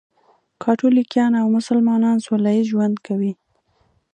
[0.63, 3.33] کاتولیکان او مسلمانان سولهییز ژوند کوي.